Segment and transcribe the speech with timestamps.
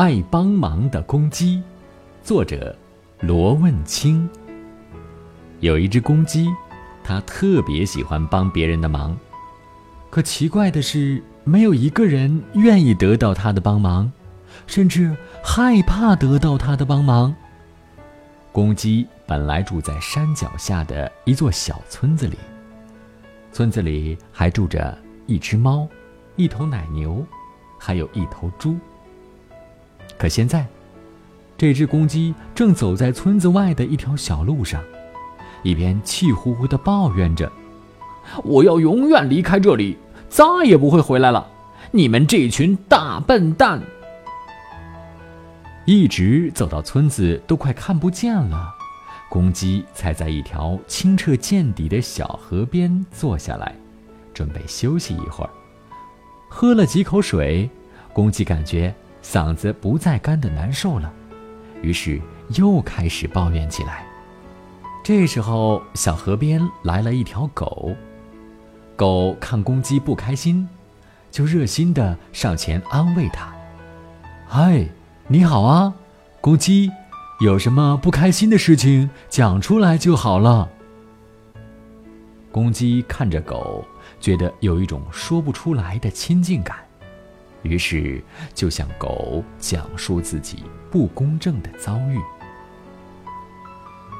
[0.00, 1.62] 爱帮忙的公鸡，
[2.22, 2.74] 作者
[3.20, 4.26] 罗问清。
[5.58, 6.48] 有一只公鸡，
[7.04, 9.14] 它特别喜欢帮别人的忙，
[10.08, 14.10] 可奇怪的是，没有一个人愿意得到它的帮忙，
[14.66, 17.36] 甚至害怕得到它的帮忙。
[18.52, 22.38] 公鸡本来住在山脚下的一座小村子里，
[23.52, 25.86] 村子里还住着一只猫，
[26.36, 27.22] 一头奶牛，
[27.78, 28.78] 还有一头猪。
[30.20, 30.66] 可现在，
[31.56, 34.84] 这只公鸡正走在村子外的一条小路上，
[35.62, 37.50] 一边气呼呼地抱怨着
[38.44, 39.96] ：“我要永远离开这里，
[40.28, 41.50] 再也不会回来了！
[41.90, 43.80] 你们这群大笨蛋！”
[45.86, 48.74] 一直走到村子都快看不见了，
[49.30, 53.74] 公鸡才在一条清澈见底的小河边坐下来，
[54.34, 55.50] 准备休息一会儿。
[56.46, 57.70] 喝了几口水，
[58.12, 58.94] 公鸡感觉。
[59.22, 61.12] 嗓子不再干的难受了，
[61.82, 62.20] 于是
[62.56, 64.06] 又开始抱怨起来。
[65.02, 67.94] 这时候，小河边来了一条狗，
[68.96, 70.68] 狗看公鸡不开心，
[71.30, 73.52] 就热心的上前安慰它
[74.46, 74.86] ：“嗨，
[75.26, 75.94] 你好啊，
[76.40, 76.90] 公鸡，
[77.40, 80.68] 有什么不开心的事情讲出来就好了。”
[82.52, 83.84] 公鸡看着狗，
[84.20, 86.76] 觉得有一种说不出来的亲近感。
[87.62, 88.22] 于是，
[88.54, 92.18] 就向狗讲述自己不公正的遭遇。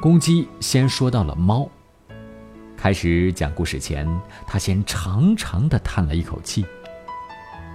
[0.00, 1.68] 公鸡先说到了猫。
[2.76, 4.08] 开始讲故事前，
[4.46, 6.64] 他先长长的叹了一口气。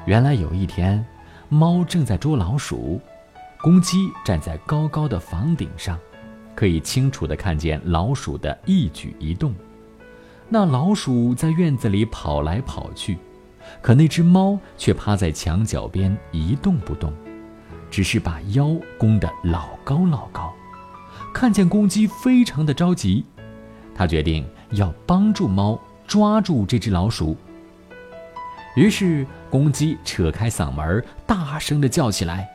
[0.05, 1.05] 原来有一天，
[1.49, 2.99] 猫正在捉老鼠，
[3.61, 5.99] 公鸡站在高高的房顶上，
[6.55, 9.53] 可以清楚的看见老鼠的一举一动。
[10.49, 13.17] 那老鼠在院子里跑来跑去。
[13.81, 17.13] 可那只猫却趴在墙角边一动不动，
[17.89, 20.53] 只是把腰弓得老高老高。
[21.33, 23.25] 看见公鸡非常的着急，
[23.93, 27.35] 他决定要帮助猫抓住这只老鼠。
[28.75, 32.49] 于是公鸡扯开嗓门，大声的叫起来：“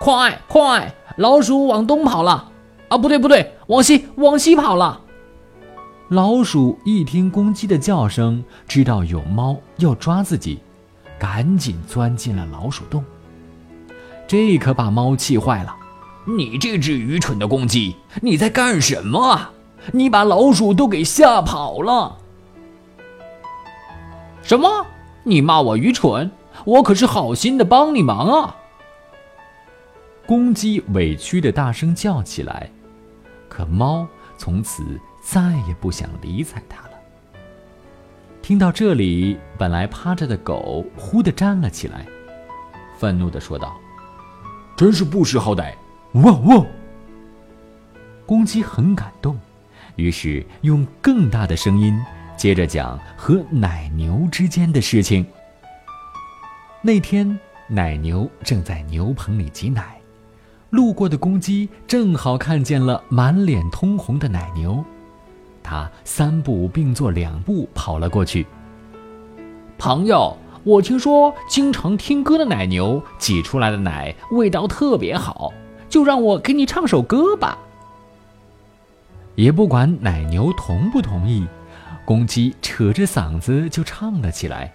[0.00, 2.50] 快快，老鼠往东跑了！
[2.88, 5.01] 啊，不对不对，往西往西跑了！”
[6.12, 10.58] 老鼠一听公鸡的叫声，知道有猫要抓自己，
[11.18, 13.02] 赶紧钻进了老鼠洞。
[14.26, 15.74] 这可把猫气坏了
[16.28, 19.40] ：“你这只愚蠢的公鸡，你在干什么？
[19.90, 22.18] 你把老鼠都给吓跑了！”
[24.44, 24.68] 什么？
[25.24, 26.30] 你骂我愚蠢？
[26.66, 28.56] 我可是好心的帮你忙啊！
[30.26, 32.70] 公鸡委屈的大声叫起来，
[33.48, 34.06] 可猫
[34.36, 34.84] 从此。
[35.22, 36.90] 再也不想理睬他了。
[38.42, 42.04] 听到这里，本来趴着的狗忽地站了起来，
[42.98, 43.76] 愤怒地说道
[44.76, 45.72] ：“真是不识好歹！”
[46.14, 46.66] 汪汪！
[48.26, 49.38] 公鸡很感动，
[49.96, 51.98] 于是用更大的声音
[52.36, 55.24] 接着讲和奶牛之间的事情。
[56.82, 60.00] 那天，奶牛正在牛棚里挤奶，
[60.70, 64.84] 路过的公鸡正好看见了满脸通红的奶牛。
[65.62, 68.46] 他三步并作两步跑了过去。
[69.78, 75.52] 朋友，我听说经常听歌的奶牛挤出来的奶味道特别好，
[75.88, 77.58] 就让我给你唱首歌吧。
[79.34, 81.46] 也不管奶牛同不同意，
[82.04, 84.70] 公鸡扯着嗓子就唱了起来。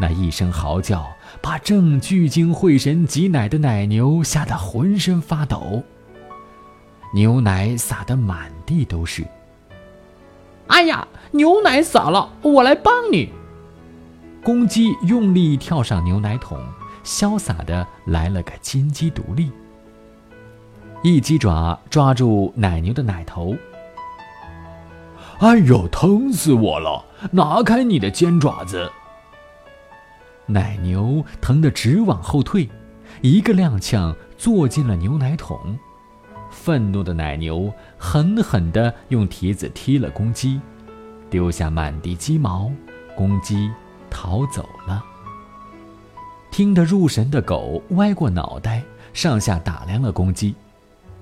[0.00, 1.06] 那一声嚎叫，
[1.40, 5.82] 把正聚精会神挤奶的奶牛吓得浑身发抖，
[7.14, 9.24] 牛奶洒得满地都是。
[10.68, 13.30] 哎呀，牛奶洒了，我来帮你。
[14.42, 16.58] 公鸡用力跳上牛奶桶，
[17.04, 19.50] 潇洒的来了个金鸡独立，
[21.02, 23.54] 一鸡爪抓住奶牛的奶头。
[25.38, 27.04] 哎呦，疼死我了！
[27.32, 28.90] 拿开你的尖爪子！
[30.46, 32.68] 奶牛疼得直往后退，
[33.20, 35.78] 一个踉跄坐进了牛奶桶。
[36.54, 40.60] 愤怒的奶牛狠狠地用蹄子踢了公鸡，
[41.28, 42.70] 丢下满地鸡毛，
[43.16, 43.70] 公鸡
[44.08, 45.04] 逃走了。
[46.50, 50.54] 听得入神的狗歪过脑袋，上下打量了公鸡。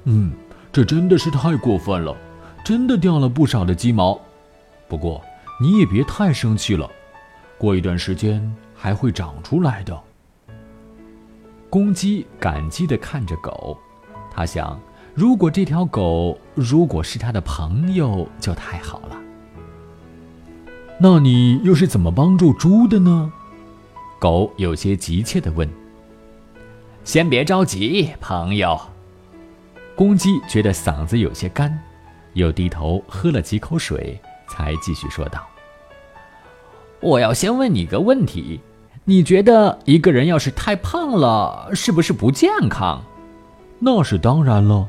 [0.04, 0.32] 嗯，
[0.70, 2.14] 这真的是太过分了，
[2.62, 4.20] 真的掉了不少的鸡毛。
[4.86, 5.20] 不过
[5.60, 6.88] 你也别太生气了，
[7.56, 9.98] 过一段时间还会长出来的。
[11.70, 13.76] 公鸡感激地看着狗，
[14.30, 14.78] 他想。
[15.14, 19.18] 如果这条狗如果是他的朋友，就太好了。
[20.98, 23.30] 那你又是怎么帮助猪的呢？
[24.18, 25.68] 狗有些急切地问。
[27.04, 28.80] 先别着急，朋友。
[29.94, 31.78] 公鸡觉得嗓子有些干，
[32.32, 34.18] 又低头喝了几口水，
[34.48, 35.44] 才继续说道
[37.00, 38.60] ：“我要先问你个问题，
[39.04, 43.02] 你觉得一个人要是太胖了，是不是不健康
[43.78, 44.88] ？”“那是当然了。”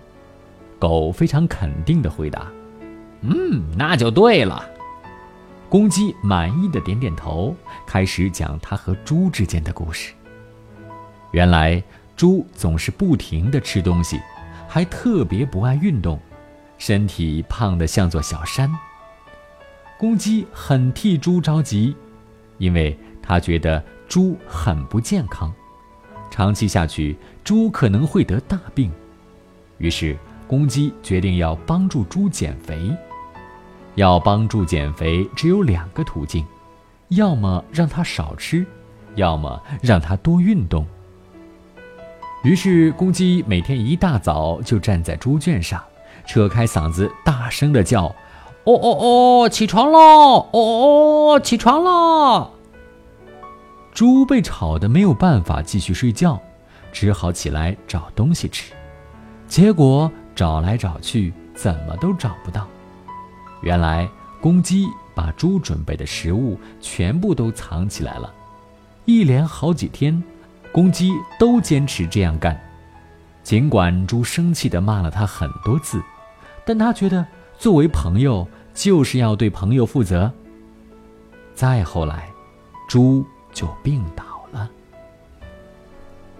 [0.83, 2.51] 狗非常肯定地回答。
[3.23, 4.69] “嗯，那就对了。”
[5.71, 7.55] 公鸡满意的点点头，
[7.87, 10.11] 开始讲它和猪之间的故事。
[11.31, 11.81] 原来，
[12.17, 14.19] 猪总是不停地吃东西。
[14.67, 16.19] 还特别不爱运动，
[16.77, 18.69] 身体胖得像座小山。
[19.97, 21.95] 公鸡很替猪着急，
[22.57, 25.53] 因为他觉得猪很不健康，
[26.29, 28.91] 长期下去猪可能会得大病。
[29.77, 30.17] 于是
[30.53, 32.95] 公鸡决定要帮助猪减肥。
[33.95, 36.45] 要帮助减肥，只有两个途径：
[37.07, 38.63] 要么让它少吃，
[39.15, 40.85] 要么让它多运动。
[42.43, 45.83] 于是，公鸡每天一大早就站在猪圈上，
[46.23, 48.05] 扯开嗓子大声地叫
[48.65, 49.99] ：“哦哦哦，起床喽！
[49.99, 52.51] 哦哦，起床喽！”
[53.91, 56.39] 猪被吵得没有办法继续睡觉，
[56.91, 58.71] 只好起来找东西吃。
[59.47, 62.67] 结果找来找去，怎么都找不到。
[63.61, 64.07] 原来，
[64.41, 68.33] 公鸡把猪准备的食物全部都藏起来了，
[69.05, 70.21] 一连好几天。
[70.71, 72.59] 公鸡都坚持这样干，
[73.43, 76.01] 尽管猪生气地骂了他很多次，
[76.65, 77.23] 但他觉得
[77.59, 80.31] 作为朋友就是要对朋友负责。
[81.53, 82.27] 再后来，
[82.89, 84.67] 猪就病倒了。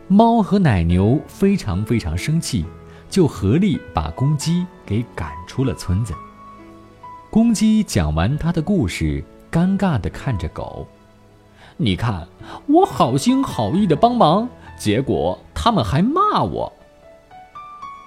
[0.07, 2.65] 猫和奶牛非常非常生气，
[3.13, 6.15] 就合力把公鸡给赶出了村子。
[7.29, 10.87] 公鸡讲完他的故事，尴尬地看着狗。
[11.77, 12.27] 你看，
[12.65, 14.49] 我好心好意的帮忙，
[14.79, 16.73] 结果他们还骂我。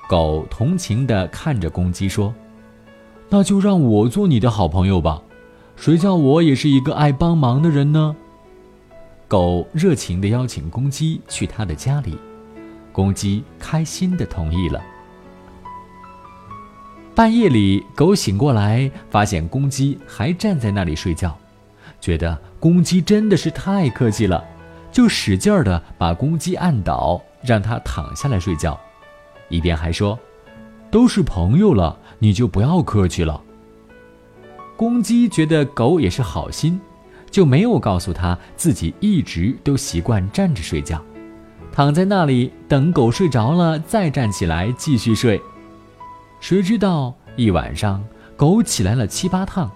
[0.08, 2.34] 狗同情的看着公鸡说
[3.30, 5.22] ：“那就让我做你的好朋友吧，
[5.76, 8.16] 谁叫我也是一个爱帮忙的人呢？”
[9.28, 12.18] 狗热情的邀请公鸡去他的家里，
[12.90, 14.82] 公鸡开心的同意了。
[17.16, 21.34] 半夜里，狗醒过来，发现公鸡还站在那里睡觉。
[21.98, 24.44] 觉得公鸡真的是太客气了，
[24.92, 28.78] 就使劲儿的把公鸡按倒，让它躺下来睡觉，
[29.48, 30.18] 一边还说
[30.92, 33.40] ：“都是朋友了，你就不要客气了。”
[34.76, 36.78] 公鸡觉得狗也是好心，
[37.30, 41.02] 就没有告诉他自己一直都习惯站着睡觉，
[41.72, 45.40] 躺在那里等狗睡着了再站起来继续睡。
[46.40, 48.04] 谁知道一晚上
[48.36, 49.70] 狗起来了七八趟。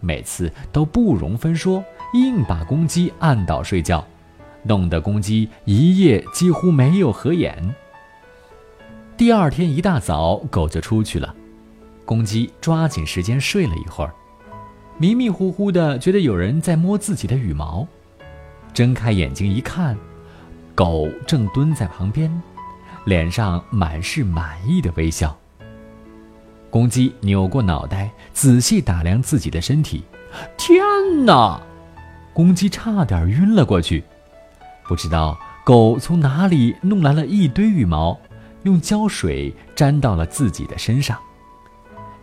[0.00, 1.84] 每次都不容分说，
[2.14, 4.02] 硬把公鸡按倒睡觉，
[4.62, 7.74] 弄得公鸡一夜几乎没有合眼。
[9.16, 11.34] 第二天一大早，狗就出去了，
[12.06, 14.14] 公鸡抓紧时间睡了一会儿，
[14.96, 17.86] 迷迷糊糊的觉得有人在摸自己的羽毛，
[18.72, 19.94] 睁开眼睛一看，
[20.74, 22.32] 狗正蹲在旁边，
[23.04, 25.36] 脸上满是满意的微笑。
[26.70, 30.04] 公鸡扭过脑袋，仔细打量自己的身体。
[30.56, 30.80] 天
[31.26, 31.60] 哪！
[32.32, 34.04] 公鸡差点晕了过去。
[34.86, 38.16] 不知道狗从哪里弄来了一堆羽毛，
[38.62, 41.18] 用胶水粘到了自己的身上。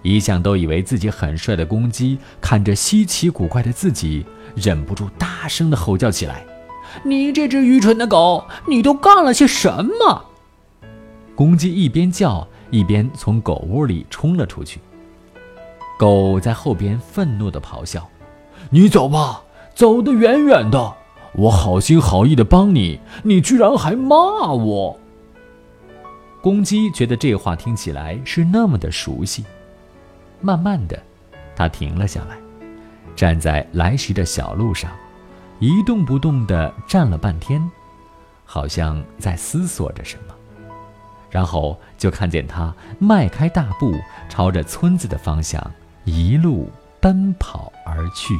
[0.02, 6.46] 一向都以为自己很帅的公鸡，看着稀奇古怪的自己，忍不住大声的吼叫起来
[7.04, 10.26] ：“你这只愚蠢的狗，你都干了些什么？”
[11.36, 12.48] 公鸡一边叫。
[12.70, 14.80] 一边从狗窝里冲了出去，
[15.98, 18.08] 狗在后边愤怒地咆哮
[18.70, 19.44] ：“你走吧，
[19.74, 20.96] 走得远远的！
[21.34, 25.00] 我好心好意的帮你，你居然还骂我！”
[26.42, 29.44] 公鸡觉得这话听起来是那么的熟悉，
[30.40, 31.02] 慢慢的，
[31.56, 32.38] 它停了下来，
[33.16, 34.92] 站在来时的小路上，
[35.60, 37.62] 一动不动地站了半天，
[38.46, 40.34] 好像在思索着什么。
[41.30, 43.94] 然后就看见他迈开大步，
[44.30, 45.62] 朝着村子的方向
[46.06, 48.34] 一路奔跑而去。